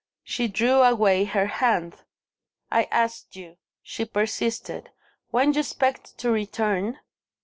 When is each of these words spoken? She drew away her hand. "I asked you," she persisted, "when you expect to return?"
She 0.23 0.47
drew 0.47 0.81
away 0.81 1.25
her 1.25 1.45
hand. 1.45 1.97
"I 2.71 2.87
asked 2.89 3.35
you," 3.35 3.57
she 3.83 4.03
persisted, 4.03 4.89
"when 5.29 5.53
you 5.53 5.59
expect 5.59 6.17
to 6.17 6.31
return?" 6.31 6.97